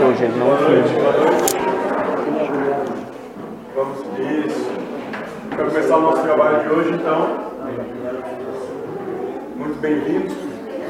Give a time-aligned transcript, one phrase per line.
[0.00, 0.80] Hoje ele não foi.
[3.74, 3.98] Vamos
[4.46, 4.70] isso.
[5.50, 7.50] Para começar o nosso trabalho de hoje, então.
[9.56, 10.36] Muito bem-vindos.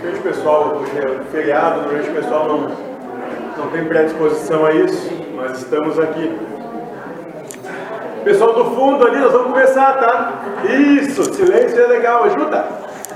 [0.05, 2.59] Hoje, pessoal, hoje é feriado, hoje o pessoal não,
[3.57, 6.39] não tem predisposição a isso, mas estamos aqui.
[8.25, 10.43] Pessoal do fundo ali, nós vamos começar, tá?
[10.65, 12.67] Isso, silêncio é legal, ajuda.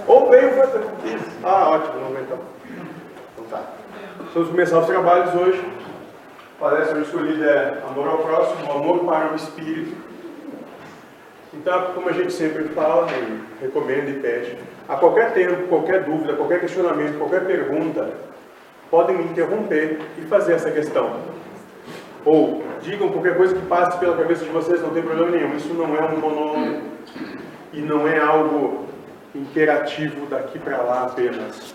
[0.06, 0.48] Ou bem,
[1.04, 1.30] isso.
[1.44, 2.38] Ah, ótimo, então.
[3.34, 3.60] Então tá.
[4.32, 5.81] Vamos começar os trabalhos hoje.
[6.62, 9.96] Palestra escolhida é Amor ao Próximo, Amor para o Espírito.
[11.52, 14.56] Então, como a gente sempre fala, e recomenda e pede,
[14.88, 18.10] a qualquer tempo, qualquer dúvida, qualquer questionamento, qualquer pergunta,
[18.88, 21.16] podem me interromper e fazer essa questão.
[22.24, 25.56] Ou digam qualquer coisa que passe pela cabeça de vocês, não tem problema nenhum.
[25.56, 26.80] Isso não é um monólogo
[27.72, 28.86] e não é algo
[29.34, 31.74] imperativo daqui para lá apenas.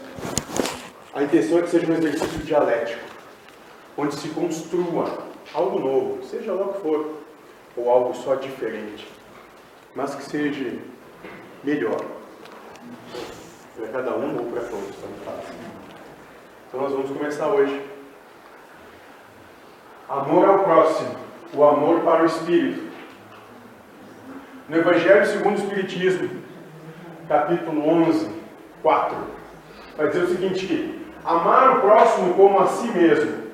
[1.13, 3.06] A intenção é que seja um exercício dialético,
[3.97, 7.13] onde se construa algo novo, seja lá o que for,
[7.75, 9.07] ou algo só diferente,
[9.95, 10.77] mas que seja
[11.63, 11.99] melhor
[13.75, 15.45] para cada um ou para todos, tanto faz.
[16.67, 17.81] Então nós vamos começar hoje.
[20.09, 21.15] Amor ao próximo,
[21.53, 22.87] o amor para o Espírito.
[24.69, 26.41] No Evangelho segundo o Espiritismo,
[27.27, 28.29] capítulo 11,
[28.81, 29.17] 4,
[29.95, 33.46] vai dizer o seguinte que amar o próximo como a si mesmo,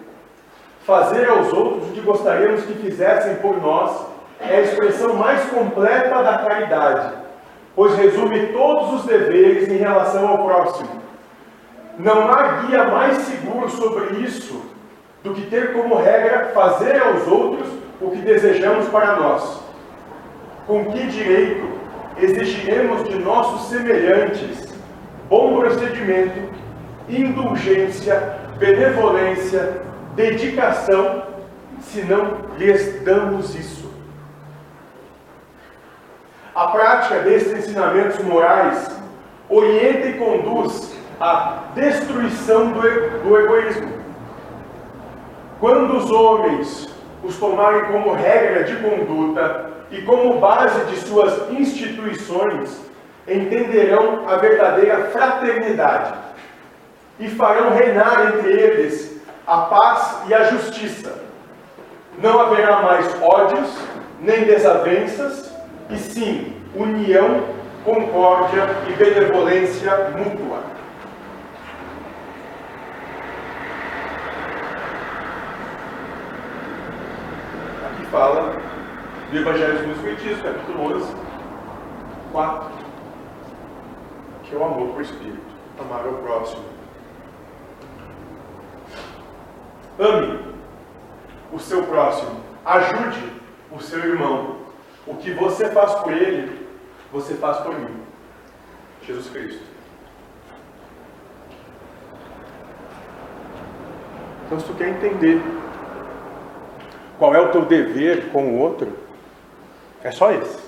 [0.86, 4.06] fazer aos outros o que gostaríamos que fizessem por nós,
[4.40, 7.14] é a expressão mais completa da caridade,
[7.76, 10.90] pois resume todos os deveres em relação ao próximo.
[11.98, 14.62] Não há guia mais seguro sobre isso
[15.24, 17.68] do que ter como regra fazer aos outros
[18.02, 19.62] o que desejamos para nós.
[20.68, 21.72] Com que direito
[22.18, 24.74] exigiremos de nossos semelhantes
[25.30, 26.40] bom procedimento,
[27.10, 29.82] indulgência, benevolência,
[30.16, 31.24] dedicação,
[31.82, 33.92] se não lhes damos isso?
[36.56, 38.90] A prática desses ensinamentos morais
[39.50, 43.94] orienta e conduz à destruição do, do egoísmo
[45.64, 46.90] quando os homens
[47.24, 52.82] os tomarem como regra de conduta e como base de suas instituições,
[53.26, 56.16] entenderão a verdadeira fraternidade
[57.18, 59.13] e farão reinar entre eles
[59.46, 61.22] a paz e a justiça.
[62.18, 63.70] Não haverá mais ódios,
[64.20, 65.54] nem desavenças,
[65.90, 67.44] e sim união,
[67.84, 70.74] concórdia e benevolência mútua.
[78.14, 78.62] fala
[79.32, 81.16] do Evangelho o Espiritismo, capítulo 11,
[82.32, 82.72] 4,
[84.44, 85.42] que é o amor por Espírito,
[85.80, 86.73] amar ao próximo.
[90.00, 90.54] Ame
[91.52, 93.32] o seu próximo, ajude
[93.72, 94.58] o seu irmão.
[95.06, 96.68] O que você faz por ele,
[97.12, 98.02] você faz por mim.
[99.04, 99.64] Jesus Cristo.
[104.46, 105.42] Então, se tu quer entender
[107.20, 108.98] qual é o teu dever com o outro,
[110.04, 110.60] é só esse.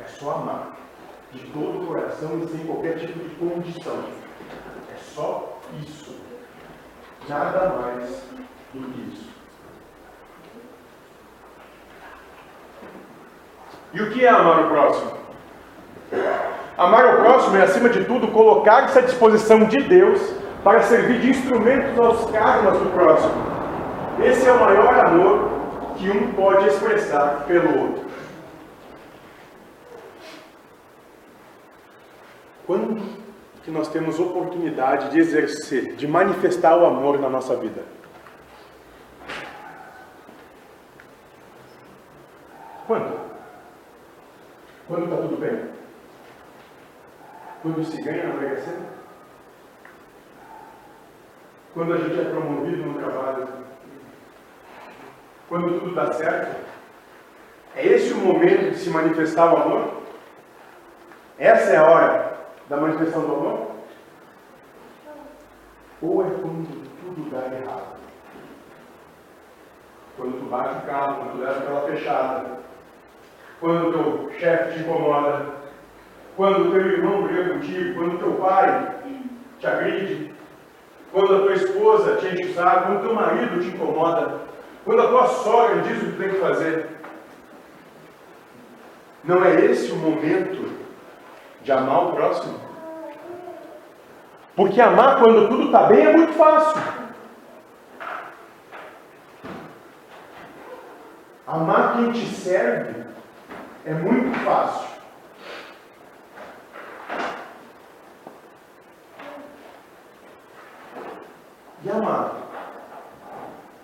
[0.00, 0.76] É só amar.
[1.32, 4.04] De todo o coração e sem qualquer tipo de condição.
[4.92, 6.19] É só isso.
[7.28, 8.22] Nada mais
[8.72, 9.30] do que isso.
[13.92, 15.12] E o que é amar o próximo?
[16.76, 20.20] Amar o próximo é, acima de tudo, colocar-se à disposição de Deus
[20.64, 23.60] para servir de instrumentos aos karmas do próximo
[24.22, 25.50] esse é o maior amor
[25.96, 28.04] que um pode expressar pelo outro.
[32.66, 33.00] Quando
[33.64, 37.82] que nós temos oportunidade de exercer, de manifestar o amor na nossa vida?
[42.86, 43.20] Quando?
[44.88, 45.70] Quando está tudo bem?
[47.62, 48.62] Quando se ganha na Mega
[51.74, 53.60] Quando a gente é promovido no trabalho?
[55.50, 56.56] quando tudo dá certo?
[57.74, 60.02] É esse o momento de se manifestar o amor?
[61.36, 62.39] Essa é a hora
[62.70, 63.70] da manifestação do amor?
[66.00, 67.98] Ou é quando tudo dá errado?
[70.16, 72.60] Quando tu bate o carro, quando tu leva aquela fechada,
[73.58, 75.46] quando teu chefe te incomoda,
[76.36, 78.94] quando teu irmão briga contigo, quando teu pai
[79.58, 80.34] te agride,
[81.12, 84.42] quando a tua esposa te enche o saco, quando teu marido te incomoda,
[84.84, 86.86] quando a tua sogra diz o que tem que fazer,
[89.24, 90.80] não é esse o momento
[91.62, 92.58] de amar o próximo?
[94.56, 96.80] Porque amar quando tudo está bem é muito fácil.
[101.46, 103.04] Amar quem te serve
[103.84, 104.88] é muito fácil.
[111.82, 112.36] E amar?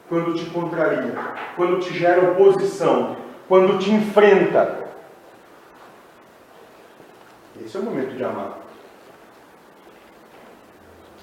[0.09, 1.15] Quando te contraria,
[1.57, 3.17] quando te gera oposição,
[3.49, 4.87] quando te enfrenta.
[7.65, 8.59] Esse é o momento de amar.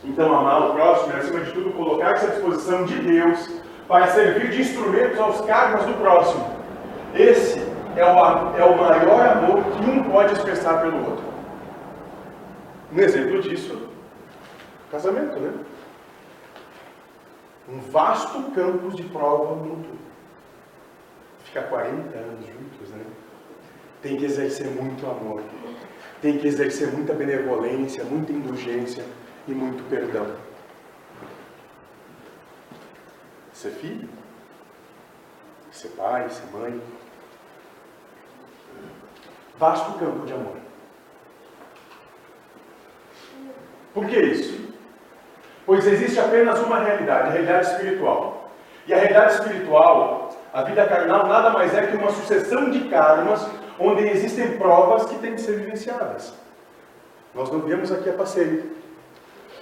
[0.04, 3.50] Então, amar o próximo é, acima de tudo, colocar-se à disposição de Deus
[3.88, 6.46] para servir de instrumentos aos karmas do próximo.
[7.16, 7.60] Esse
[7.96, 11.24] é o, é o maior amor que um pode expressar pelo outro.
[12.92, 13.90] Um exemplo disso,
[14.92, 15.54] casamento, né?
[17.70, 19.96] Um vasto campo de prova mútua.
[21.46, 23.06] Ficar 40 anos juntos, né?
[24.02, 25.42] Tem que exercer muito amor.
[26.24, 29.04] Tem que exercer muita benevolência, muita indulgência
[29.46, 30.26] e muito perdão.
[33.52, 34.08] Ser filho,
[35.70, 36.82] ser pai, ser mãe.
[39.58, 40.56] Vasto campo de amor.
[43.94, 44.74] Por que isso?
[45.66, 48.50] Pois existe apenas uma realidade, a realidade espiritual.
[48.88, 53.46] E a realidade espiritual, a vida carnal, nada mais é que uma sucessão de karmas
[53.80, 56.34] onde existem provas que têm que ser vivenciadas.
[57.34, 58.72] Nós não viemos aqui a passeio.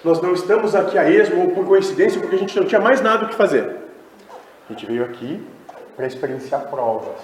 [0.03, 3.01] Nós não estamos aqui a esmo ou por coincidência, porque a gente não tinha mais
[3.01, 3.77] nada o que fazer.
[4.69, 5.47] A gente veio aqui
[5.95, 7.21] para experienciar provas.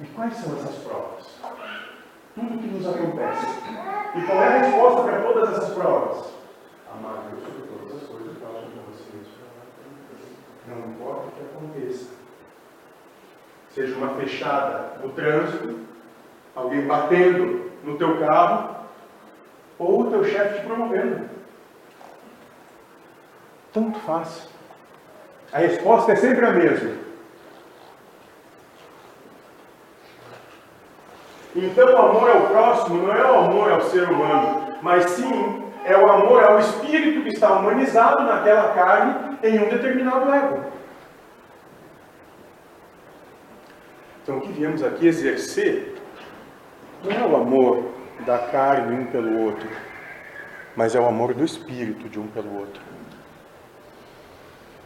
[0.00, 1.26] E quais são essas provas?
[2.34, 3.46] Tudo que nos acontece.
[4.16, 6.26] E qual é a resposta para todas essas provas?
[6.92, 9.26] Amar Deus sobre todas as coisas, faço com vocês.
[10.68, 12.17] Não importa o que aconteça.
[13.74, 15.80] Seja uma fechada no trânsito,
[16.54, 18.76] alguém batendo no teu carro,
[19.78, 21.28] ou o teu chefe te promovendo.
[23.72, 24.48] Tanto faz.
[25.52, 27.08] A resposta é sempre a mesma.
[31.54, 35.96] Então, o amor ao próximo não é o amor ao ser humano, mas sim é
[35.96, 40.64] o amor ao espírito que está humanizado naquela carne em um determinado ego.
[44.28, 45.94] Então, o que viemos aqui exercer
[47.02, 47.82] não é o amor
[48.26, 49.66] da carne um pelo outro,
[50.76, 52.82] mas é o amor do espírito de um pelo outro.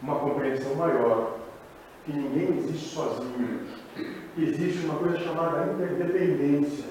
[0.01, 1.39] Uma compreensão maior,
[2.05, 3.63] que ninguém existe sozinho,
[4.39, 6.91] existe uma coisa chamada interdependência,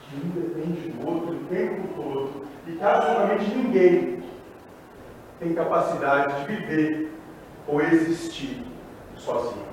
[0.00, 4.24] que um depende do outro o tempo todo, e que absolutamente ninguém
[5.38, 7.12] tem capacidade de viver
[7.68, 8.60] ou existir
[9.14, 9.65] sozinho.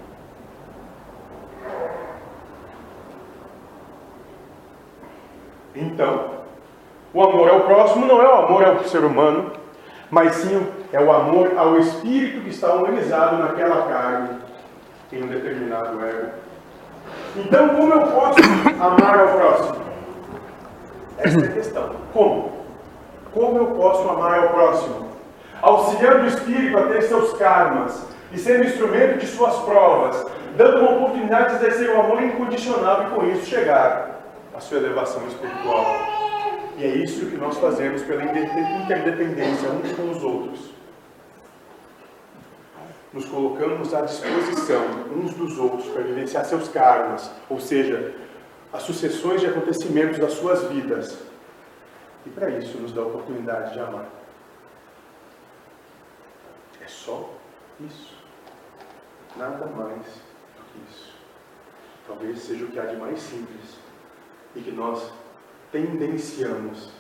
[5.76, 6.44] Então,
[7.14, 9.52] o amor ao próximo não é o amor ao ser humano,
[10.10, 14.30] mas sim é o amor ao espírito que está humanizado naquela carne
[15.12, 16.30] em um determinado ego.
[17.36, 18.40] Então, como eu posso
[18.80, 19.76] amar ao próximo?
[21.18, 21.96] Essa é a questão.
[22.14, 22.52] Como?
[23.34, 25.08] Como eu posso amar ao próximo?
[25.62, 30.92] Auxiliando o espírito a ter seus karmas e sendo instrumento de suas provas, dando uma
[30.92, 34.13] oportunidade de exercer o amor incondicional e com isso chegar
[34.54, 35.86] a sua elevação espiritual.
[36.78, 40.74] E é isso que nós fazemos pela interdependência uns com os outros.
[43.12, 44.84] Nos colocamos à disposição
[45.16, 48.16] uns dos outros para vivenciar seus karmas, ou seja,
[48.72, 51.20] as sucessões de acontecimentos das suas vidas.
[52.26, 54.08] E para isso nos dá a oportunidade de amar.
[56.82, 57.30] É só
[57.80, 58.18] isso.
[59.36, 61.14] Nada mais do que isso.
[62.08, 63.83] Talvez seja o que há de mais simples
[64.56, 65.12] e que nós
[65.72, 66.92] tendenciamos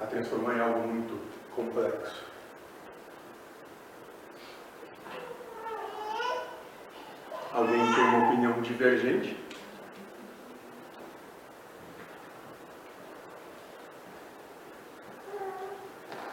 [0.00, 1.18] a transformar em algo muito
[1.54, 2.24] complexo.
[7.52, 9.36] Alguém tem uma opinião divergente?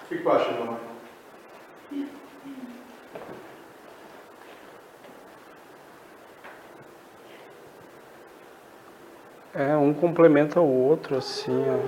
[0.04, 0.77] O que tu acha, mamãe?
[9.58, 11.66] É, um complementa o outro, assim.
[11.68, 11.80] Ó.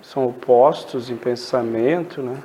[0.00, 2.38] São opostos em pensamento, né?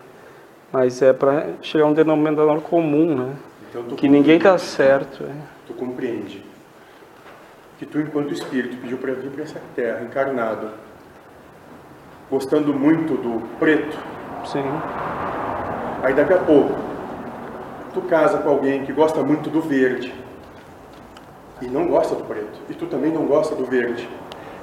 [0.69, 3.35] Mas é para chegar a um denominador comum, né?
[3.69, 5.23] Então, que ninguém está certo.
[5.23, 5.33] É.
[5.65, 6.43] Tu compreende
[7.79, 10.71] que tu, enquanto espírito, pediu para vir para essa terra, encarnado,
[12.29, 13.97] gostando muito do preto.
[14.45, 14.65] Sim.
[16.03, 16.75] Aí daqui a pouco,
[17.93, 20.24] tu casa com alguém que gosta muito do verde
[21.61, 24.07] e não gosta do preto, e tu também não gosta do verde.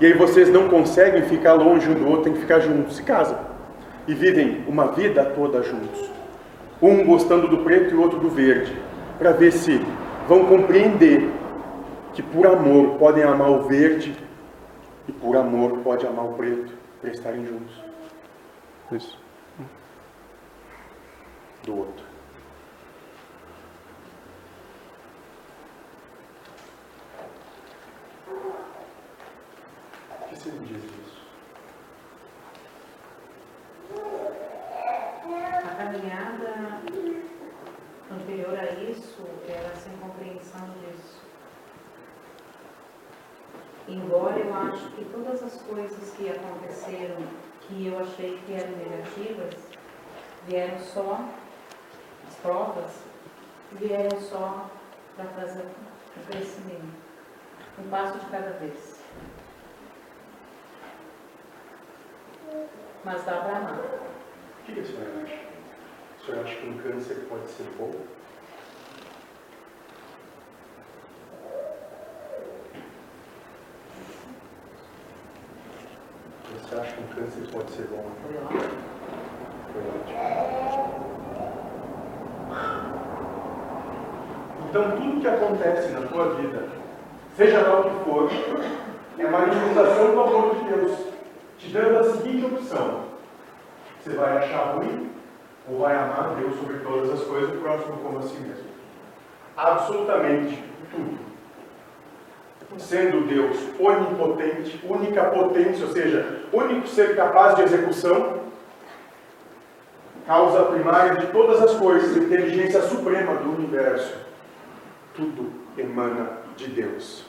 [0.00, 3.02] E aí vocês não conseguem ficar longe um do outro, tem que ficar juntos, se
[3.02, 3.38] casam.
[4.06, 6.10] E vivem uma vida toda juntos.
[6.80, 8.76] Um gostando do preto e o outro do verde.
[9.18, 9.80] para ver se
[10.26, 11.30] vão compreender
[12.12, 14.16] que por amor podem amar o verde
[15.06, 17.74] e por amor pode amar o preto para estarem juntos.
[18.90, 19.18] Isso.
[21.64, 22.11] Do outro.
[30.42, 31.22] O que você me diz disso?
[35.64, 36.82] A caminhada
[38.10, 41.22] anterior a isso era sem compreensão disso.
[43.86, 47.22] Embora eu acho que todas as coisas que aconteceram,
[47.60, 49.54] que eu achei que eram negativas,
[50.48, 51.24] vieram só,
[52.26, 52.90] as provas,
[53.70, 54.68] vieram só
[55.14, 55.66] para trazer
[56.16, 56.96] o crescimento.
[57.78, 58.91] Um passo de cada vez.
[63.04, 63.78] Mas dá para amar.
[63.78, 65.34] O que a senhora acha?
[65.34, 67.92] A senhora acha que um câncer pode ser bom?
[76.52, 78.04] Você acha que um câncer pode ser bom?
[78.22, 78.60] Foi ótimo.
[79.72, 81.02] Foi ótimo.
[84.68, 86.66] Então, tudo que acontece na tua vida,
[87.36, 88.30] seja lá o que for,
[89.18, 91.11] é manifestação do amor de Deus,
[91.62, 93.04] te dando a seguinte opção:
[94.00, 95.10] você vai achar ruim
[95.68, 98.64] ou vai amar Deus sobre todas as coisas, próximo como a si mesmo.
[99.56, 101.32] Absolutamente tudo.
[102.78, 108.40] Sendo Deus onipotente, única potência, ou seja, único ser capaz de execução,
[110.26, 114.16] causa primária de todas as coisas, inteligência suprema do universo.
[115.14, 117.26] Tudo emana de Deus.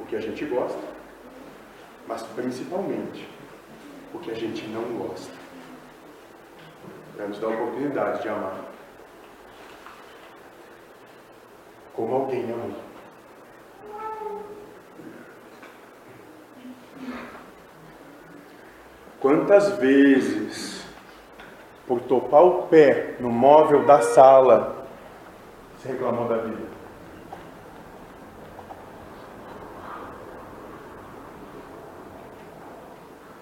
[0.00, 0.95] O que a gente gosta,
[2.06, 3.28] mas principalmente
[4.14, 5.32] o que a gente não gosta.
[7.16, 8.56] Para nos dar a oportunidade de amar.
[11.94, 12.86] Como alguém amou.
[19.18, 20.86] Quantas vezes,
[21.86, 24.86] por topar o pé no móvel da sala,
[25.76, 26.75] você reclamou da vida?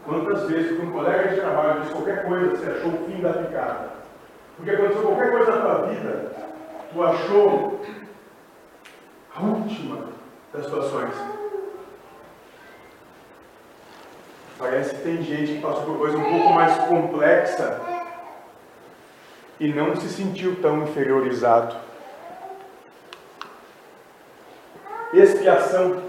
[0.04, 3.90] Quantas vezes, um colega de trabalho diz qualquer coisa, você achou o fim da picada?
[4.56, 6.32] Porque aconteceu qualquer coisa na tua vida,
[6.92, 7.80] tu achou
[9.34, 9.98] a última
[10.52, 11.14] das situações.
[14.58, 17.80] Parece que tem gente que passou por coisa um pouco mais complexa
[19.58, 21.76] e não se sentiu tão inferiorizado.
[25.12, 26.03] Expiação.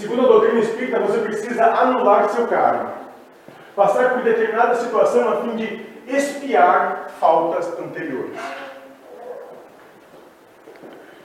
[0.00, 2.94] Segundo a doutrina espírita, você precisa anular seu karma.
[3.76, 8.40] Passar por determinada situação a fim de expiar faltas anteriores.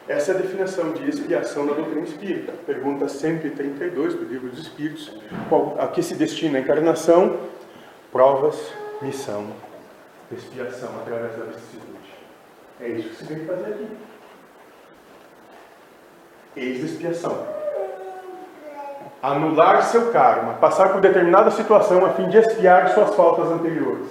[0.09, 2.51] Essa é a definição de expiação da doutrina espírita.
[2.65, 5.09] Pergunta 132 do Livro dos Espíritos.
[5.47, 7.39] Qual, a que se destina a encarnação?
[8.11, 9.53] Provas, missão,
[10.29, 12.13] expiação através da vicissitude.
[12.81, 13.87] É isso que se tem que fazer aqui.
[16.57, 17.54] Ex-expiação.
[19.25, 24.07] Anular seu karma, passar por determinada situação a fim de expiar suas faltas anteriores.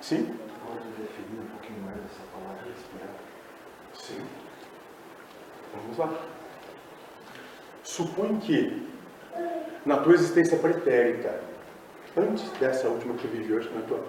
[0.00, 0.36] Sim?
[0.66, 3.14] Pode definir um pouquinho mais essa palavra respirar?
[3.94, 4.26] Sim.
[5.72, 6.08] Vamos lá.
[7.84, 8.84] Supõe que
[9.86, 11.32] na tua existência pretérita,
[12.16, 14.00] antes dessa última que vive hoje, na tua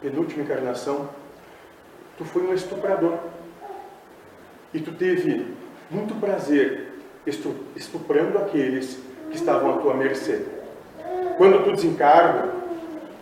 [0.00, 1.08] penúltima encarnação,
[2.16, 3.18] tu foi um estuprador.
[4.72, 6.92] E tu teve muito prazer
[7.26, 8.98] estu- estuprando aqueles
[9.30, 10.42] que estavam à tua mercê.
[11.36, 12.50] Quando tu desencarna,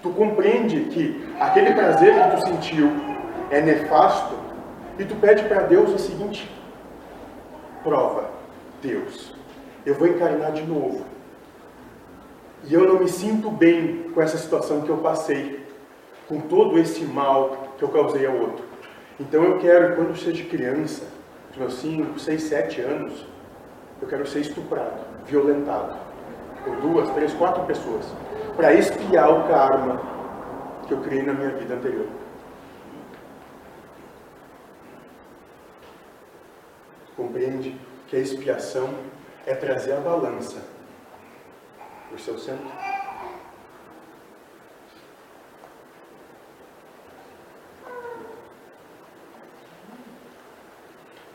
[0.02, 2.90] tu compreende que aquele prazer que tu sentiu
[3.50, 4.35] é nefasto
[4.99, 6.50] e tu pede para Deus a seguinte
[7.83, 8.30] prova:
[8.83, 9.35] Deus,
[9.85, 11.04] eu vou encarnar de novo.
[12.66, 15.66] E eu não me sinto bem com essa situação que eu passei,
[16.26, 18.64] com todo esse mal que eu causei ao outro.
[19.21, 21.04] Então eu quero, quando eu seja criança,
[21.56, 23.26] meus 5, 6, 7 anos,
[24.00, 25.96] eu quero ser estuprado, violentado
[26.64, 28.06] por duas, três, quatro pessoas,
[28.56, 30.00] para expiar o karma
[30.87, 32.08] que eu criei na minha vida anterior.
[37.16, 38.92] Compreende que a expiação
[39.46, 40.62] é trazer a balança
[42.08, 42.93] para o seu centro?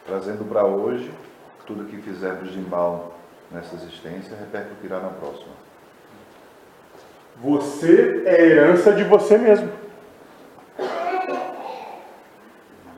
[0.09, 1.11] trazendo para hoje
[1.67, 3.13] tudo que fizermos de mal
[3.51, 5.53] nessa existência repercutirá na próxima.
[7.41, 9.69] Você é herança de você mesmo.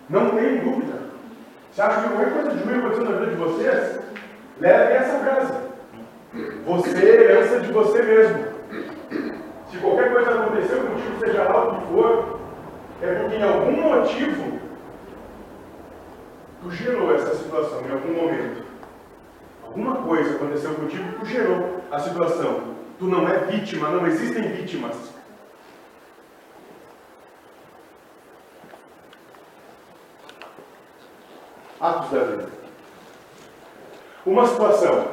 [0.10, 1.02] Não tem dúvida.
[1.74, 4.00] Se acha que qualquer coisa de ruim aconteceu na vida de vocês,
[4.60, 5.54] leve essa frase.
[6.66, 8.46] Você é herança de você mesmo.
[9.70, 12.40] Se qualquer coisa aconteceu contigo, seja lá o que for,
[13.02, 14.51] é porque em algum motivo
[16.62, 18.64] tu gerou essa situação, em algum momento.
[19.64, 22.76] Alguma coisa aconteceu contigo que tu gerou a situação.
[23.00, 24.96] Tu não é vítima, não existem vítimas.
[31.80, 32.50] Atos da vida.
[34.26, 35.08] Uma situação.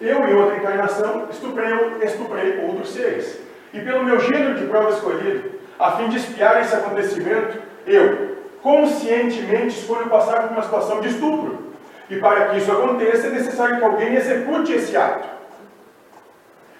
[0.00, 3.40] Eu, em outra encarnação, estuprei, estuprei outros seres.
[3.72, 8.31] E pelo meu gênero de prova escolhido, a fim de espiar esse acontecimento, eu,
[8.62, 11.72] conscientemente, escolho passar por uma situação de estupro.
[12.08, 15.28] E para que isso aconteça, é necessário que alguém execute esse ato.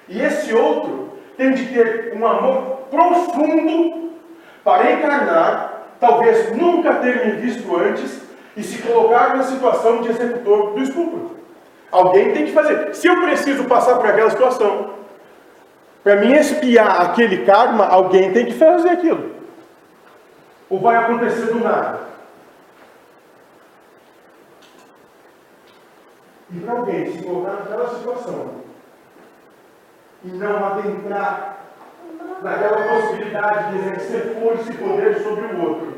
[0.08, 4.12] E esse outro tem de ter um amor profundo
[4.62, 8.20] para encarnar, talvez nunca ter me visto antes,
[8.56, 11.36] e se colocar na situação de executor do estupro.
[11.90, 12.94] Alguém tem que fazer.
[12.94, 14.90] Se eu preciso passar por aquela situação,
[16.04, 19.41] para mim espiar aquele karma, alguém tem que fazer aquilo.
[20.72, 22.00] Ou vai acontecer do nada.
[26.50, 28.62] E para alguém se colocar naquela situação
[30.24, 31.58] e não adentrar
[32.42, 35.92] naquela possibilidade de exercer força e poder sobre o outro,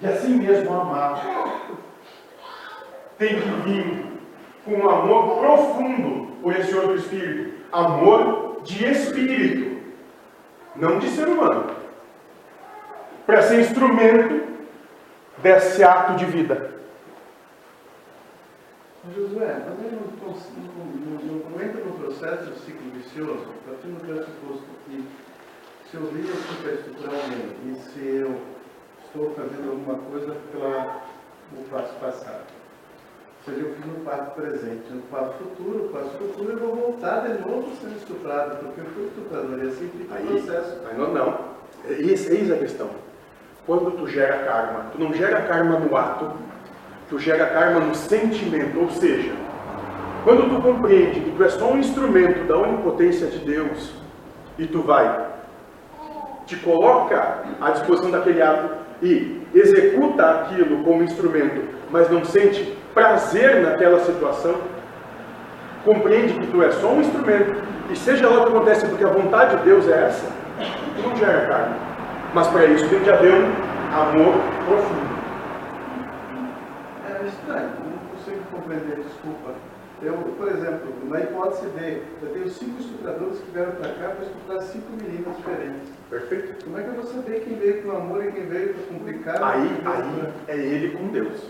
[0.00, 1.22] e assim mesmo amar,
[3.18, 4.06] tem que vir
[4.64, 7.62] com um amor profundo por esse outro espírito.
[7.70, 9.82] Amor de espírito,
[10.74, 11.83] não de ser humano.
[13.26, 14.54] Para ser instrumento
[15.38, 16.74] desse ato de vida.
[19.14, 24.06] Josué, mas ele não, não, não, não, entra no processo do ciclo vicioso, partindo do
[24.06, 25.04] pressuposto que
[25.90, 28.40] se eu ligo assim para estudar alguém e se eu
[29.04, 31.02] estou fazendo alguma coisa pela
[31.52, 32.46] o passo passado,
[33.44, 37.28] seja, eu fiz no passo presente, no passo futuro, no passo futuro eu vou voltar
[37.28, 40.80] de novo sendo estuprado, porque eu fui estuprador, e assim fica o processo.
[40.86, 41.54] Aí não, não.
[41.86, 42.90] Eis, eis a questão.
[43.66, 46.32] Quando tu gera karma, tu não gera karma no ato,
[47.08, 49.32] tu gera karma no sentimento, ou seja,
[50.22, 53.94] quando tu compreende que tu é só um instrumento da onipotência de Deus,
[54.58, 55.28] e tu vai,
[56.46, 58.68] te coloca à disposição daquele ato
[59.02, 64.56] e executa aquilo como instrumento, mas não sente prazer naquela situação,
[65.86, 69.08] compreende que tu é só um instrumento, e seja lá o que acontece, porque a
[69.08, 70.30] vontade de Deus é essa,
[70.96, 71.93] tu não gera carne.
[72.34, 74.34] Mas para isso tem que haver um amor
[74.66, 75.14] profundo.
[77.08, 79.52] É estranho, não consigo compreender, desculpa.
[80.02, 84.24] Eu, por exemplo, na hipótese D, eu tenho cinco estupradores que vieram para cá para
[84.24, 85.92] estuprar cinco meninas diferentes.
[86.10, 86.64] Perfeito?
[86.64, 89.42] Como é que eu vou saber quem veio com amor e quem veio para complicar?
[89.42, 91.40] Aí, aí é ele com Deus.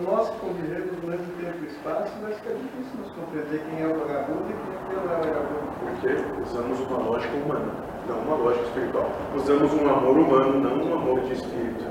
[0.00, 3.86] Nós que convivemos no mesmo tempo e espaço, vai ficar difícil nos compreender quem é
[3.86, 5.72] o vagabundo e quem não é o vagabundo.
[5.80, 7.72] Porque usamos uma lógica humana,
[8.08, 9.10] não uma lógica espiritual.
[9.36, 11.84] Usamos um amor humano, não um amor de espírito.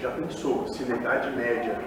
[0.00, 1.78] Já pensou se na Idade Média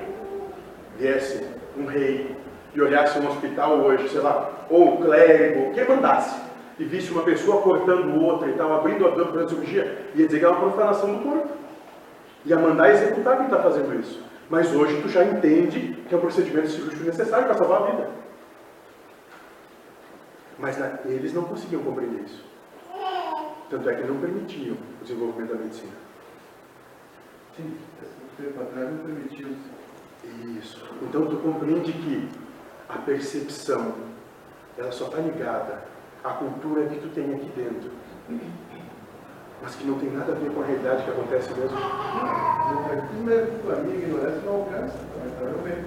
[0.97, 1.45] viesse
[1.77, 2.35] um rei
[2.73, 6.39] e olhasse um hospital hoje, sei lá, ou um clérigo, quem mandasse,
[6.77, 10.25] e visse uma pessoa cortando outra e tal, abrindo a dor para a cirurgia, ia
[10.25, 11.58] dizer que é uma profanação do corpo
[12.45, 14.21] ia mandar executar quem está fazendo isso.
[14.49, 18.09] Mas hoje tu já entende que é um procedimento cirúrgico necessário para salvar a vida.
[20.57, 22.43] Mas né, eles não conseguiam compreender isso.
[23.69, 25.93] Tanto é que não permitiam o desenvolvimento da medicina.
[27.55, 29.55] Sim, esse tempo atrás não permitiu.
[30.59, 30.83] Isso.
[31.01, 32.29] Então tu compreende que
[32.89, 33.93] a percepção,
[34.77, 35.83] ela só está ligada
[36.23, 37.89] à cultura que tu tem aqui dentro
[39.61, 41.77] mas que não tem nada a ver com a realidade que acontece mesmo.
[43.09, 44.97] Primeiro, a minha ignorância não alcança,
[45.37, 45.85] provavelmente.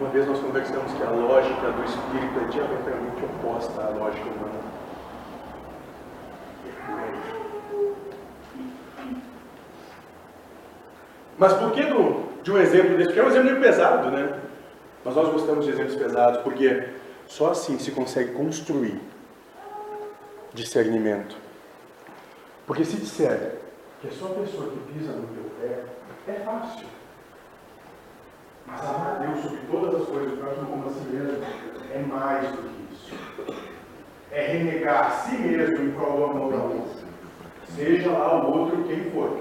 [0.00, 4.64] Uma vez nós conversamos que a lógica do espírito é diametralmente oposta à lógica humana.
[11.38, 13.06] Mas por que do, de um exemplo desse?
[13.06, 14.40] Porque é um exemplo meio pesado, né?
[15.04, 16.88] Mas nós gostamos de exemplos pesados, porque
[17.26, 19.00] só assim se consegue construir
[20.54, 21.36] discernimento.
[22.66, 23.58] Porque se disser
[24.00, 25.84] que é só a pessoa que pisa no teu pé,
[26.28, 26.86] é fácil.
[28.66, 31.44] Mas amar a Deus sobre todas as coisas, o próximo como a si mesmo,
[31.92, 33.14] é mais do que isso.
[34.30, 36.86] É renegar a si mesmo em prol do amor.
[37.74, 39.38] Seja lá o outro quem for.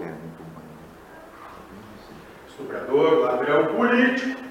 [2.47, 4.41] Estuprador, ladrão, político.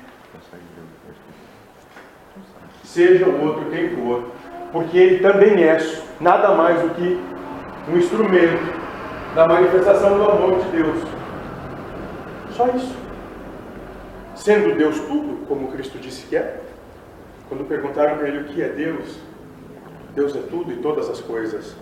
[2.84, 4.30] Seja o outro quem for.
[4.72, 5.78] Porque ele também é
[6.22, 7.20] nada mais do que
[7.90, 8.80] um instrumento
[9.34, 11.02] da manifestação do amor de Deus.
[12.56, 12.94] Só isso.
[14.36, 16.60] Sendo Deus tudo, como Cristo disse que é,
[17.48, 19.18] quando perguntaram para ele o que é Deus,
[20.14, 21.76] Deus é tudo e todas as coisas.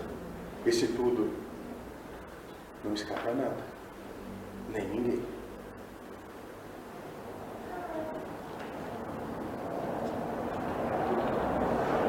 [0.65, 1.29] Esse tudo
[2.83, 3.57] não escapa nada,
[4.73, 5.21] nem ninguém.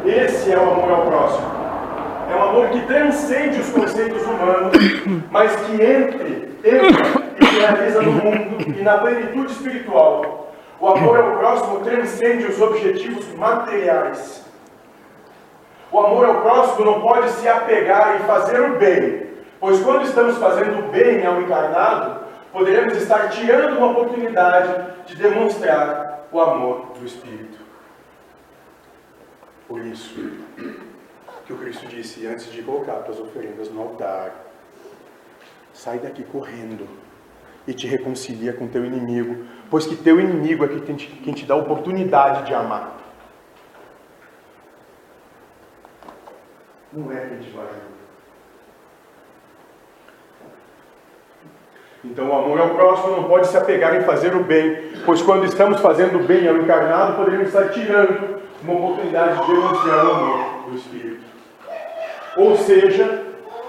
[0.05, 1.52] Esse é o amor ao próximo.
[2.63, 4.73] Amor que transcende os conceitos humanos,
[5.33, 10.55] mas que entre, entra e realiza no mundo e na plenitude espiritual.
[10.79, 14.47] O amor ao próximo transcende os objetivos materiais.
[15.91, 19.27] O amor ao próximo não pode se apegar e fazer o bem,
[19.59, 22.21] pois quando estamos fazendo o bem ao encarnado,
[22.53, 24.73] poderemos estar tirando uma oportunidade
[25.07, 27.59] de demonstrar o amor do Espírito.
[29.67, 30.15] Por isso
[31.53, 34.33] que o Cristo disse antes de colocar tuas oferendas no altar,
[35.73, 36.89] sai daqui correndo
[37.67, 41.45] e te reconcilia com teu inimigo, pois que teu inimigo é quem te, quem te
[41.45, 42.99] dá a oportunidade de amar.
[46.93, 47.93] Não é quem te vai ajudar.
[52.05, 55.45] Então o amor ao próximo não pode se apegar em fazer o bem, pois quando
[55.45, 60.71] estamos fazendo o bem ao encarnado, poderíamos estar tirando uma oportunidade de denunciar o amor
[60.71, 61.32] do Espírito.
[62.37, 63.27] Ou seja,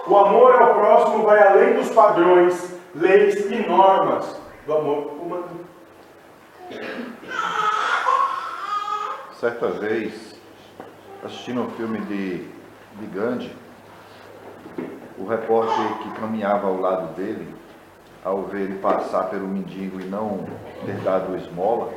[0.08, 5.66] o amor ao próximo vai além dos padrões, leis e normas do amor humano.
[9.34, 10.40] Certa vez,
[11.24, 13.54] assistindo um filme de, de Gandhi,
[15.18, 17.54] o repórter que caminhava ao lado dele,
[18.24, 20.46] ao ver ele passar pelo mendigo e não
[20.86, 21.92] ter dado esmola,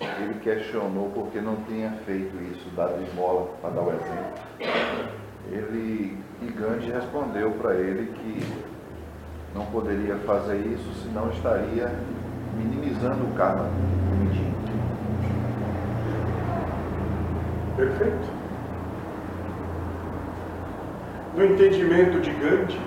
[0.00, 5.11] ele questionou porque não tinha feito isso, dado esmola, para dar o exemplo.
[5.50, 8.42] Ele, e Gandhi respondeu para ele que
[9.54, 11.92] não poderia fazer isso, senão estaria
[12.56, 13.68] minimizando o karma.
[17.76, 18.42] Perfeito.
[21.34, 22.80] No entendimento de Gandhi,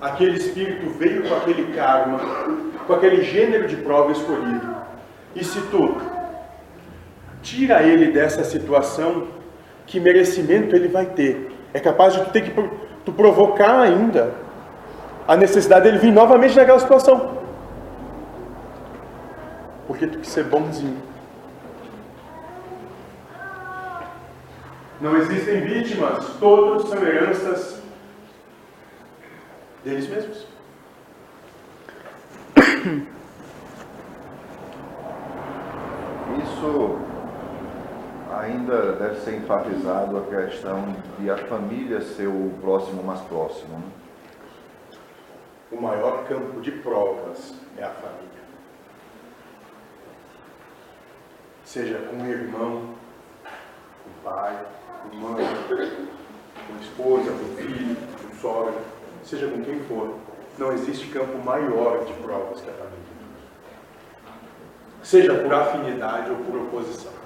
[0.00, 2.18] aquele espírito veio com aquele karma,
[2.86, 4.74] com aquele gênero de prova escolhido.
[5.36, 5.96] E se tu
[7.42, 9.28] tira ele dessa situação,
[9.86, 11.50] que merecimento ele vai ter?
[11.74, 12.50] É capaz de tu ter que
[13.04, 14.34] tu provocar ainda
[15.26, 17.42] a necessidade dele vir novamente naquela situação.
[19.86, 21.00] Porque tu quer ser bonzinho.
[25.00, 27.82] Não existem vítimas, todos são heranças
[29.84, 30.46] deles mesmos.
[36.44, 37.11] Isso
[38.38, 43.78] ainda deve ser enfatizado a questão de a família ser o próximo mais próximo.
[43.78, 43.84] Né?
[45.70, 48.42] O maior campo de provas é a família.
[51.64, 52.94] Seja com um irmão,
[53.42, 54.58] com pai,
[55.02, 55.46] com mãe,
[56.66, 58.74] com esposa, com filho, com sogra,
[59.24, 60.16] seja com quem for,
[60.58, 63.02] não existe campo maior de provas que a família.
[65.02, 67.21] Seja por afinidade ou por oposição.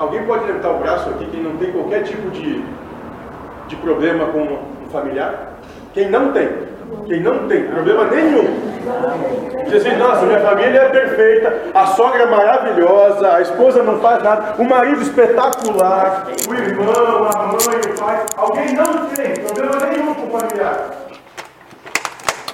[0.00, 2.64] Alguém pode levantar o braço aqui quem não tem qualquer tipo de,
[3.68, 5.58] de problema com um familiar?
[5.92, 6.48] Quem não tem?
[7.06, 8.70] Quem não tem problema nenhum.
[9.66, 14.22] Diz assim, nossa, minha família é perfeita, a sogra é maravilhosa, a esposa não faz
[14.22, 18.24] nada, o marido espetacular, o irmão, a mãe, o pai.
[18.38, 20.92] Alguém não tem problema nenhum com o familiar.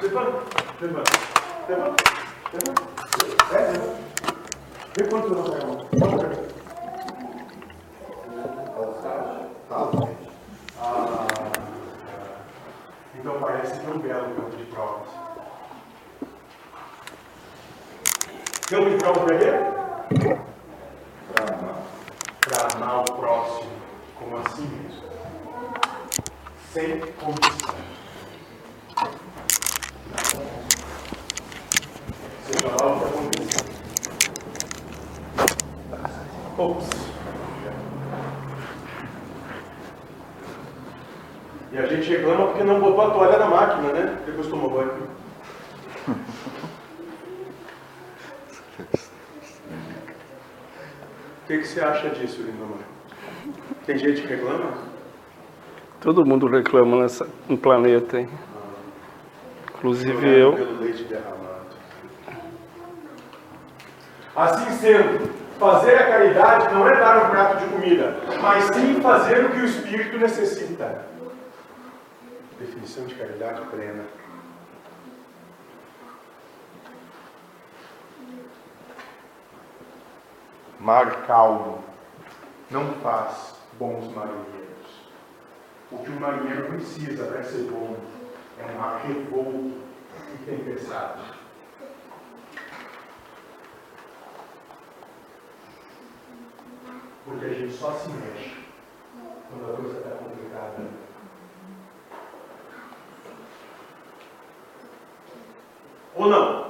[0.03, 0.33] Levanta,
[0.81, 1.13] levanta,
[1.69, 2.05] levanta,
[2.53, 2.85] levanta.
[3.53, 4.07] É, levanta.
[4.97, 6.56] Vê quantos não
[9.71, 11.27] ah,
[13.15, 15.09] então parece tão belo o campo de provas.
[18.69, 19.53] Campo de provas para quê?
[22.41, 23.01] Para amar.
[23.01, 23.71] O próximo
[24.19, 25.03] como a si mesmo.
[26.73, 27.75] Sem condição.
[32.45, 33.01] Seja lá o
[33.31, 33.47] que.
[36.59, 37.06] Ops.
[41.77, 44.19] E a gente reclama porque não botou a toalha na máquina, né?
[44.25, 44.93] Depois tomou banho.
[51.43, 52.79] O que, que você acha disso, Lindomar?
[53.85, 54.73] Tem gente que reclama?
[56.01, 58.31] Todo mundo reclama nessa, no planeta, hein?
[59.75, 60.55] Inclusive eu.
[60.55, 61.67] Pelo leite derramado.
[64.35, 69.47] Assim sendo, Fazer a caridade não é dar um prato de comida, mas sim fazer
[69.47, 71.16] o que o espírito necessita.
[72.59, 74.07] Definição de caridade plena.
[80.81, 81.85] Mar calmo
[82.71, 85.11] não faz bons marinheiros.
[85.93, 87.97] O que um marinheiro precisa para ser bom
[88.59, 89.83] é um mar revolto
[90.35, 91.23] e tempestade.
[97.25, 98.57] Porque a gente só se mexe
[99.51, 100.96] quando a coisa está complicada.
[106.17, 106.67] Ou não?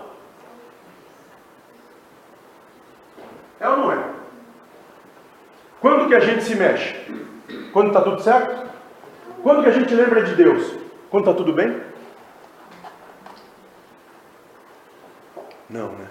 [3.60, 4.04] É ou não é?
[5.80, 6.94] Quando que a gente se mexe?
[7.72, 8.66] Quando está tudo certo?
[9.42, 10.74] Quando que a gente lembra de Deus?
[11.10, 11.80] Quando está tudo bem?
[15.70, 16.06] Não, né?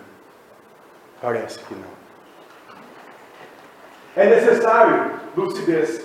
[1.21, 1.95] Parece que não.
[4.15, 6.01] É necessário lucidez.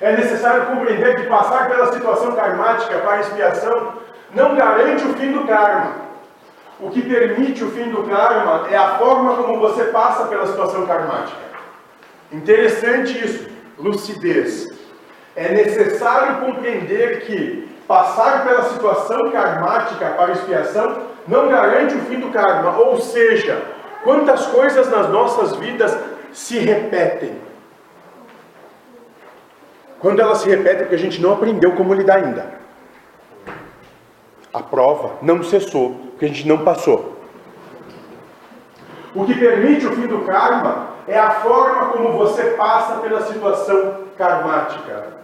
[0.00, 3.98] É necessário compreender que passar pela situação karmática para expiação
[4.34, 5.99] não garante o fim do karma.
[6.82, 10.86] O que permite o fim do karma é a forma como você passa pela situação
[10.86, 11.38] karmática.
[12.32, 14.66] Interessante isso, lucidez.
[15.36, 22.30] É necessário compreender que passar pela situação karmática para expiação não garante o fim do
[22.30, 23.62] karma, ou seja,
[24.02, 25.96] quantas coisas nas nossas vidas
[26.32, 27.36] se repetem.
[29.98, 32.60] Quando elas se repetem, é porque a gente não aprendeu como lidar ainda.
[34.52, 37.18] A prova não cessou, porque a gente não passou.
[39.14, 44.04] O que permite o fim do karma é a forma como você passa pela situação
[44.18, 45.14] karmática.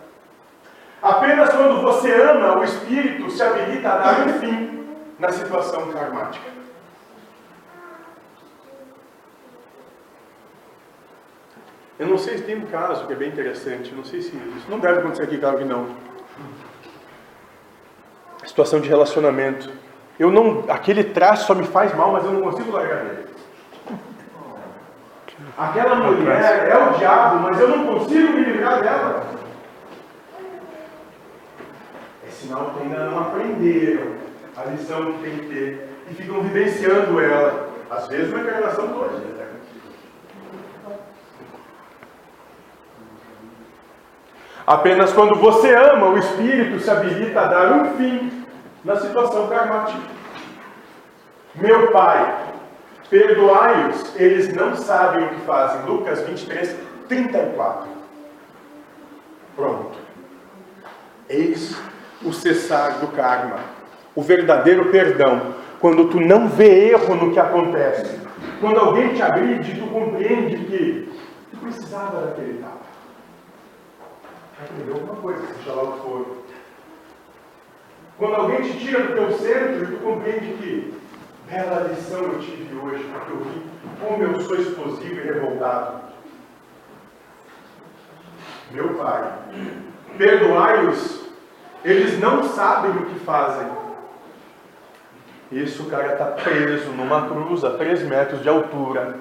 [1.03, 4.87] Apenas quando você ama, o espírito se habilita a dar um fim
[5.19, 6.49] na situação karmática.
[11.99, 14.67] Eu não sei se tem um caso que é bem interessante, não sei se isso
[14.71, 15.91] não deve acontecer aqui, claro que não.
[18.43, 19.76] A situação de relacionamento.
[20.19, 23.27] Eu não, aquele traço só me faz mal, mas eu não consigo largar dele.
[25.59, 29.27] Aquela mulher é o diabo, mas eu não consigo me livrar dela.
[32.27, 34.13] É sinal que ainda não aprenderam
[34.57, 39.37] a lição que tem que ter e ficam vivenciando ela, às vezes uma encarnação toda.
[44.67, 48.36] Apenas quando você ama, o Espírito se habilita a dar um fim
[48.87, 49.99] na situação karmática.
[51.57, 52.47] Meu Pai,
[53.11, 55.85] perdoai-os, eles não sabem o que fazem.
[55.87, 56.77] Lucas 23,
[57.09, 57.89] 34.
[59.57, 59.99] Pronto.
[61.29, 61.77] Eis
[62.23, 63.59] o cessar do karma,
[64.15, 68.21] o verdadeiro perdão, quando tu não vê erro no que acontece.
[68.61, 71.13] Quando alguém te agride, tu compreende que
[71.51, 72.87] tu precisava daquele tapa
[74.63, 76.46] aprendeu alguma coisa, seja lá o que for.
[78.19, 81.01] Quando alguém te tira do teu centro, tu compreende que
[81.51, 83.63] bela lição eu tive hoje, porque eu vi
[84.01, 86.01] como eu sou explosivo e revoltado.
[88.71, 89.33] Meu Pai,
[90.17, 91.27] perdoai-os,
[91.85, 93.69] eles não sabem o que fazem.
[95.53, 99.19] Isso o cara está preso numa cruz a 3 metros de altura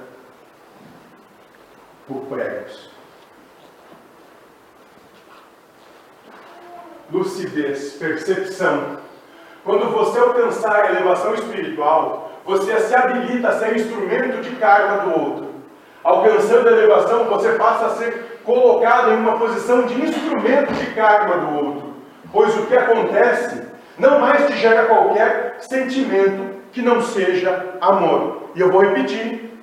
[2.07, 2.84] por pregos.
[7.11, 8.97] Lucidez, percepção.
[9.63, 15.19] Quando você alcançar a elevação espiritual, você se habilita a ser instrumento de karma do
[15.19, 15.45] outro.
[16.03, 21.37] Alcançando a elevação, você passa a ser colocado em uma posição de instrumento de karma
[21.37, 21.93] do outro.
[22.31, 23.63] Pois o que acontece
[23.97, 28.49] não mais te gera qualquer sentimento que não seja amor.
[28.53, 29.57] E eu vou repetir.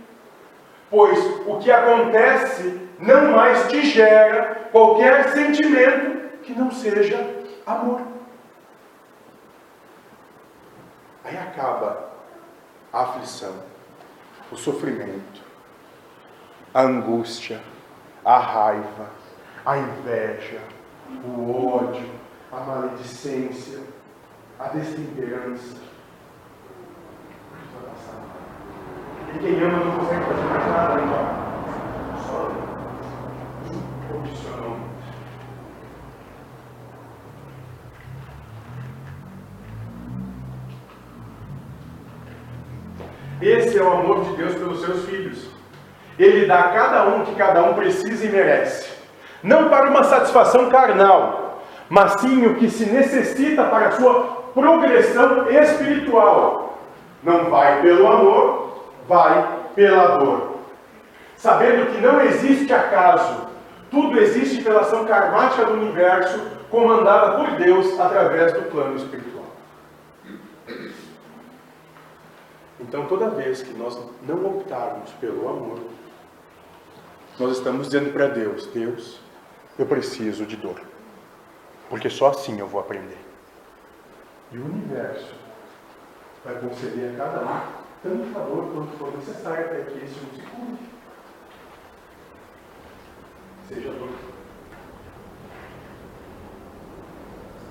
[0.90, 6.12] Pois o que acontece não mais te gera qualquer sentimento
[6.42, 7.18] que não seja
[7.66, 8.02] amor.
[11.24, 12.11] Aí acaba
[12.92, 13.55] a aflição,
[14.50, 15.40] o sofrimento,
[16.74, 17.61] a angústia,
[18.24, 19.11] a raiva,
[19.64, 20.61] a inveja,
[21.24, 22.11] o ódio,
[22.50, 23.81] a maledicência,
[24.59, 25.76] a destemperança.
[29.35, 31.42] E quem ama não consegue fazer mais nada, então.
[32.26, 32.62] Só
[43.42, 45.48] Esse é o amor de Deus pelos seus filhos.
[46.16, 48.88] Ele dá a cada um que cada um precisa e merece.
[49.42, 55.50] Não para uma satisfação carnal, mas sim o que se necessita para a sua progressão
[55.50, 56.78] espiritual.
[57.24, 60.59] Não vai pelo amor, vai pela dor.
[61.37, 63.48] sabendo que não existe acaso,
[63.90, 69.31] tudo existe pela ação karmática do universo, comandada por Deus através do plano espiritual.
[72.82, 75.78] Então, toda vez que nós não optarmos pelo amor,
[77.38, 79.20] nós estamos dizendo para Deus: Deus,
[79.78, 80.80] eu preciso de dor,
[81.88, 83.18] porque só assim eu vou aprender.
[84.50, 85.32] E o universo
[86.44, 90.42] vai conceder a cada um tanto valor quanto for necessário para que esse um se
[90.42, 90.78] cure.
[93.68, 94.10] Seja dor.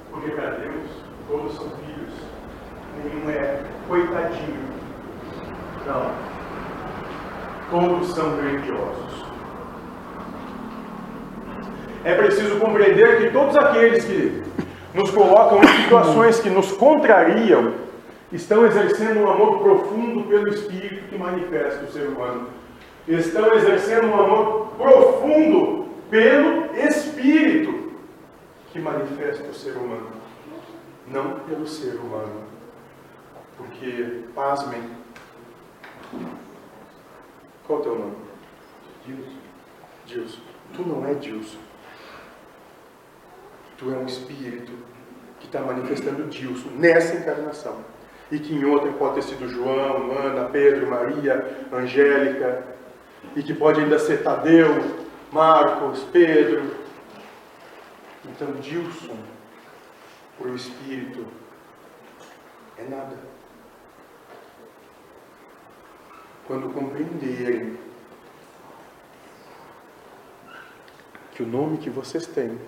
[0.10, 0.90] Porque para Deus,
[1.28, 2.14] todos são filhos.
[3.04, 4.81] Nenhum é coitadinho.
[5.86, 6.12] Não.
[7.72, 9.26] Todos são grandiosos.
[12.04, 14.44] É preciso compreender que todos aqueles que
[14.94, 17.74] nos colocam em situações que nos contrariam
[18.32, 22.48] estão exercendo um amor profundo pelo Espírito que manifesta o ser humano.
[23.08, 27.92] Estão exercendo um amor profundo pelo Espírito
[28.72, 30.08] que manifesta o ser humano,
[31.08, 32.44] não pelo ser humano.
[33.58, 34.82] Porque, pasmem,
[37.66, 38.16] qual o teu nome?
[39.06, 39.38] Dilson.
[40.06, 40.42] Dilson.
[40.76, 41.60] Tu não é Dilson.
[43.78, 44.72] Tu é um espírito
[45.40, 47.78] que está manifestando Dilson nessa encarnação.
[48.32, 52.64] E que em outra pode ter sido João, Ana, Pedro, Maria, Angélica.
[53.36, 54.70] E que pode ainda ser Tadeu,
[55.32, 56.76] Marcos, Pedro.
[58.26, 59.18] Então, Dilson,
[60.38, 61.26] por o Espírito,
[62.78, 63.31] é nada.
[66.52, 67.78] Quando compreenderem
[71.32, 72.60] que o nome que vocês têm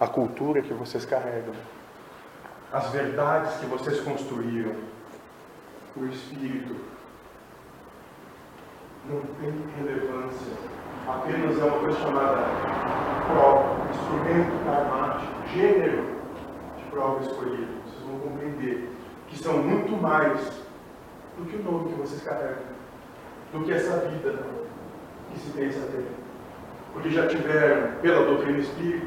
[0.00, 1.54] a cultura que vocês carregam,
[2.72, 4.74] as verdades que vocês construíram,
[5.96, 6.74] o Espírito
[9.08, 10.56] não tem relevância,
[11.06, 12.42] apenas é uma coisa chamada
[13.28, 16.06] prova, instrumento karmático, gênero
[16.76, 17.72] de prova escolhido.
[17.84, 18.90] Vocês vão compreender
[19.28, 20.40] que são muito mais
[21.38, 22.79] do que o nome que vocês carregam,
[23.52, 24.38] do que essa vida
[25.32, 26.04] que se pensa ter.
[26.92, 29.06] Porque já tiveram, pela doutrina espírita,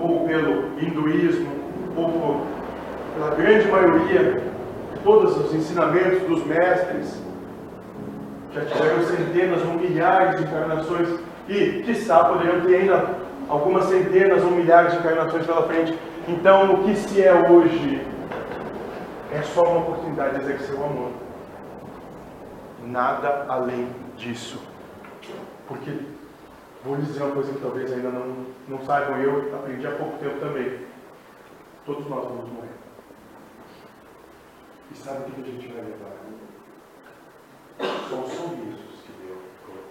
[0.00, 1.50] ou pelo hinduísmo,
[1.96, 2.46] ou por,
[3.14, 4.40] pela grande maioria
[4.94, 7.20] de todos os ensinamentos dos mestres,
[8.54, 11.08] já tiveram centenas ou milhares de encarnações
[11.48, 13.16] e, quiçá, poderiam ter ainda
[13.48, 15.98] algumas centenas ou milhares de encarnações pela frente.
[16.28, 18.02] Então, o que se é hoje
[19.32, 21.27] é só uma oportunidade de exercer o amor.
[22.84, 24.60] Nada além disso.
[25.66, 25.90] Porque
[26.84, 30.16] Vou lhes dizer uma coisa que talvez ainda não, não saibam, eu aprendi há pouco
[30.18, 30.86] tempo também.
[31.84, 32.68] Todos nós vamos morrer.
[34.92, 36.16] E sabe o que a gente vai levar?
[38.08, 39.12] São os sorrisos que
[39.66, 39.84] colocou.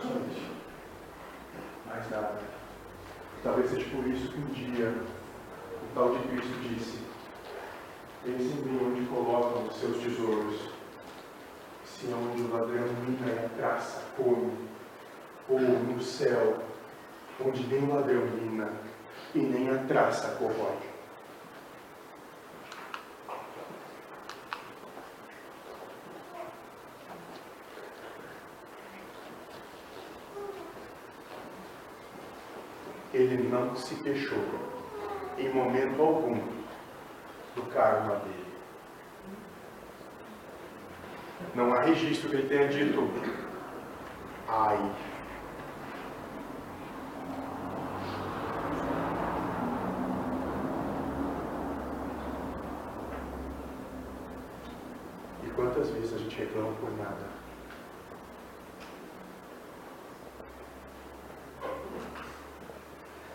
[0.00, 0.52] Somente.
[1.86, 2.38] Mais nada.
[3.42, 6.98] Talvez seja por isso que um dia o tal de Cristo disse:
[8.24, 10.60] Eis em mim onde colocam os seus tesouros,
[11.84, 14.52] se onde o ladrão mina e traça come
[15.48, 16.62] ou no céu,
[17.44, 18.70] onde nem o ladrão mina
[19.34, 20.78] e nem a traça corrói.
[33.12, 34.44] Ele não se queixou
[35.36, 36.61] em momento algum
[37.54, 38.52] do karma dele.
[41.54, 43.10] Não há registro que ele tenha dito,
[44.48, 44.92] ai,
[55.62, 57.24] Quantas vezes a gente reclama por nada?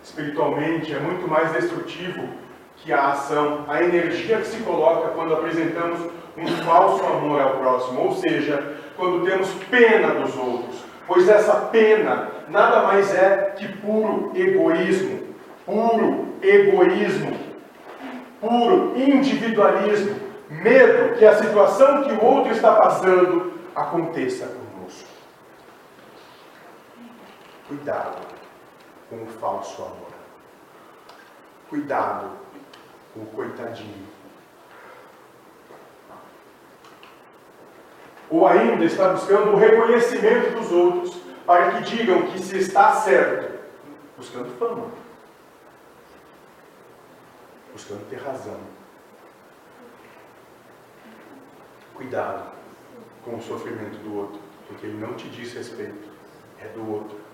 [0.04, 2.47] Espiritualmente é muito mais destrutivo
[2.88, 8.00] que a ação, a energia que se coloca quando apresentamos um falso amor ao próximo,
[8.00, 14.32] ou seja, quando temos pena dos outros, pois essa pena nada mais é que puro
[14.34, 15.36] egoísmo,
[15.66, 17.38] puro egoísmo,
[18.40, 20.16] puro individualismo
[20.50, 25.10] medo que a situação que o outro está passando aconteça conosco.
[27.68, 28.22] Cuidado
[29.10, 30.08] com o falso amor.
[31.70, 32.47] Cuidado
[33.24, 34.08] o coitadinho.
[38.30, 43.58] Ou ainda está buscando o reconhecimento dos outros para que digam que se está certo,
[44.18, 44.92] buscando fama,
[47.72, 48.60] buscando ter razão.
[51.96, 52.52] Cuidado
[53.24, 54.40] com o sofrimento do outro.
[54.68, 56.10] Porque ele não te diz respeito,
[56.60, 57.27] é do outro.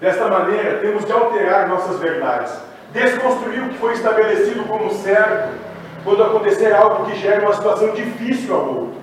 [0.00, 2.58] Desta maneira, temos de alterar nossas verdades,
[2.90, 5.58] desconstruir o que foi estabelecido como certo,
[6.02, 9.00] quando acontecer algo que gere uma situação difícil ao outro.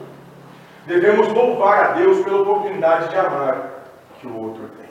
[0.87, 3.83] Devemos louvar a Deus pela oportunidade de amar
[4.19, 4.89] que o outro tem.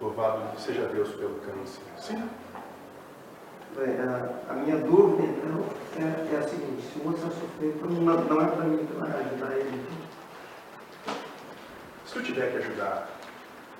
[0.00, 1.82] Louvado seja Deus pelo câncer.
[1.98, 2.28] Sim.
[3.76, 5.64] Bem, a, a, minha dúvida, então,
[5.98, 8.92] é, é, a seguinte: se o outro está sofrendo, não, não é para mim que
[8.94, 9.86] vai ajudar ele.
[12.06, 13.17] Se tu tiver que ajudar,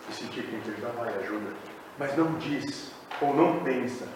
[0.09, 1.51] e sentir que ajudar, vai, ajuda.
[1.99, 4.07] Mas não diz, ou não pensa,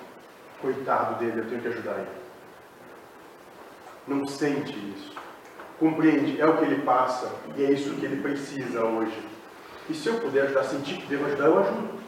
[0.61, 2.23] coitado dele, eu tenho que ajudar ele.
[4.07, 5.15] Não sente isso.
[5.79, 9.29] Compreende, é o que ele passa, e é isso que ele precisa hoje.
[9.91, 12.01] E se eu puder ajudar, sentir que devo ajudar, eu ajudo.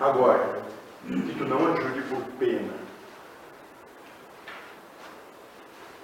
[0.00, 0.62] Agora,
[1.06, 2.72] que tu não ajude por pena.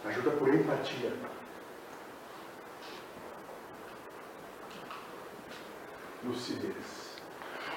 [0.04, 1.12] Ajuda por empatia.
[6.26, 7.16] Lucidez.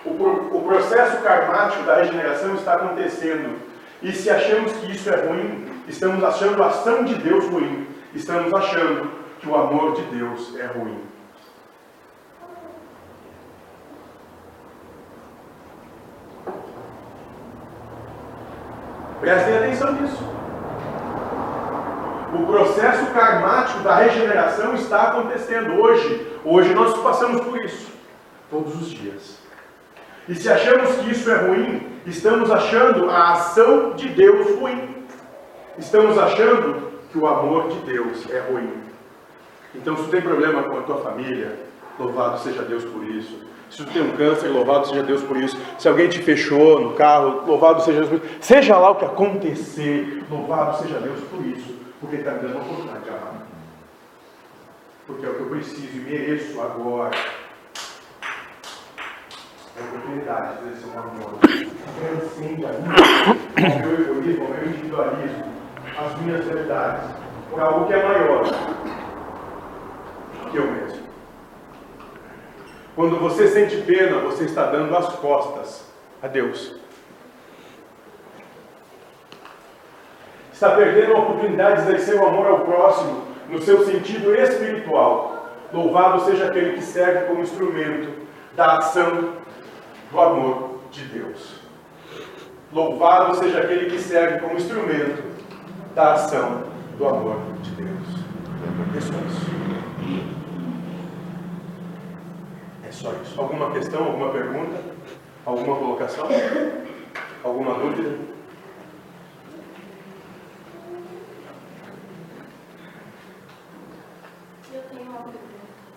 [0.05, 3.59] O, o processo karmático da regeneração está acontecendo.
[4.01, 7.87] E se achamos que isso é ruim, estamos achando a ação de Deus ruim.
[8.13, 11.03] Estamos achando que o amor de Deus é ruim.
[19.19, 20.23] Prestem atenção nisso.
[22.33, 26.39] O processo karmático da regeneração está acontecendo hoje.
[26.45, 27.91] Hoje nós passamos por isso,
[28.49, 29.37] todos os dias.
[30.27, 35.05] E se achamos que isso é ruim, estamos achando a ação de Deus ruim.
[35.77, 38.71] Estamos achando que o amor de Deus é ruim.
[39.73, 41.57] Então, se tu tem problema com a tua família,
[41.97, 43.47] louvado seja Deus por isso.
[43.69, 45.57] Se tu tem um câncer, louvado seja Deus por isso.
[45.77, 48.37] Se alguém te fechou no carro, louvado seja Deus por isso.
[48.41, 51.75] Seja lá o que acontecer, louvado seja Deus por isso.
[51.99, 53.47] Porque está me dando a oportunidade de amar.
[55.05, 57.11] Porque é o que eu preciso e mereço agora.
[59.81, 61.39] Oportunidade de exercer um amor.
[61.99, 62.95] Transcende a minha,
[63.67, 65.45] o meu egoísmo, o meu individualismo,
[65.97, 67.09] as minhas verdades,
[67.49, 68.43] por algo que é maior
[70.51, 71.09] que eu mesmo.
[72.95, 75.85] Quando você sente pena, você está dando as costas
[76.21, 76.75] a Deus.
[80.51, 85.49] Está perdendo a oportunidade de exercer o amor ao próximo no seu sentido espiritual.
[85.71, 89.38] Louvado seja aquele que serve como instrumento da ação
[90.11, 91.59] do amor de Deus.
[92.71, 95.23] Louvado seja aquele que serve como instrumento
[95.95, 96.63] da ação
[96.97, 97.89] do amor de Deus.
[98.95, 99.49] É só isso.
[102.87, 103.39] É só isso.
[103.39, 104.81] Alguma questão, alguma pergunta?
[105.45, 106.27] Alguma colocação?
[107.43, 108.17] Alguma dúvida?
[114.71, 115.39] Eu tenho uma pergunta.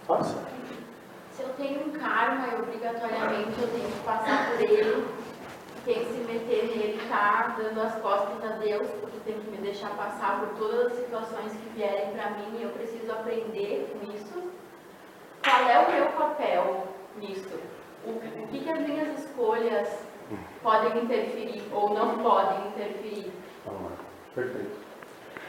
[0.06, 0.38] Faça.
[1.32, 1.92] Se eu tenho um
[2.32, 5.06] karma, eu, obrigatoriamente eu tenho que passar por ele,
[5.84, 9.58] tem que se meter nele, tá dando as costas a Deus, porque tem que me
[9.58, 14.12] deixar passar por todas as situações que vierem para mim e eu preciso aprender com
[14.12, 14.50] isso.
[15.44, 17.58] Qual é o meu papel nisso?
[18.06, 18.18] O,
[18.48, 19.88] que, que as minhas escolhas
[20.62, 23.30] podem interferir ou não podem interferir?
[24.34, 24.80] Perfeito.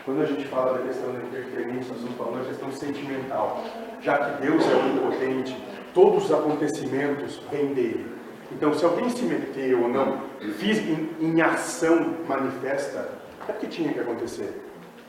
[0.05, 3.63] Quando a gente fala da questão da interferência, nós estamos falando da questão sentimental.
[4.01, 5.55] Já que Deus é onipotente,
[5.93, 8.13] todos os acontecimentos vêm dele.
[8.51, 10.21] Então, se alguém se meteu ou não,
[10.57, 13.09] fiz em, em ação manifesta,
[13.47, 14.61] é porque tinha que acontecer.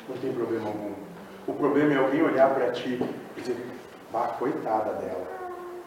[0.08, 0.92] Não tem problema algum.
[1.46, 2.98] O problema é alguém olhar para ti
[3.36, 3.56] e dizer,
[4.12, 5.26] ah, coitada dela.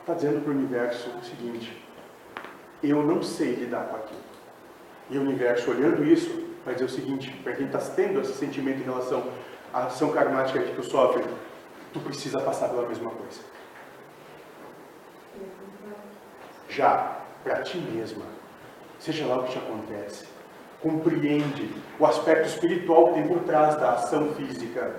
[0.02, 1.84] Está dizendo para o universo o seguinte,
[2.84, 4.22] eu não sei lidar com aquilo.
[5.10, 8.80] E o universo, olhando isso, vai dizer o seguinte, para quem está tendo esse sentimento
[8.80, 9.24] em relação
[9.74, 11.24] à ação karmática que tu sofre,
[11.94, 13.40] tu precisa passar pela mesma coisa.
[16.70, 18.26] Já, para ti mesma,
[19.00, 20.28] seja lá o que te acontece,
[20.82, 24.96] compreende o aspecto espiritual que tem por trás da ação física,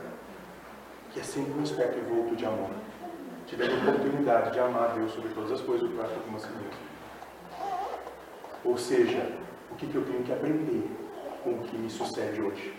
[1.10, 2.70] que é sempre um aspecto envolto de amor.
[3.46, 6.40] Te dando a oportunidade de amar Deus sobre todas as coisas, o próximo como a
[6.40, 6.88] si mesmo.
[8.64, 9.32] Ou seja,
[9.70, 10.90] o que, que eu tenho que aprender
[11.42, 12.74] com o que me sucede hoje?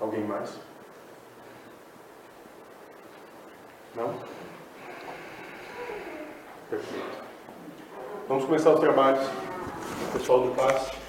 [0.00, 0.65] Alguém mais?
[3.96, 4.14] Não?
[6.68, 7.24] Perfeito.
[8.28, 9.26] Vamos começar os trabalhos.
[10.12, 10.96] Pessoal do passe.